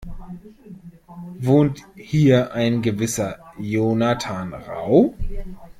Wohnt 1.41 1.83
hier 1.95 2.55
ein 2.55 2.81
gewisser 2.81 3.37
Jonathan 3.59 4.51
Rau? 4.55 5.13